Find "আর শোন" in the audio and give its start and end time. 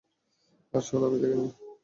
0.73-1.05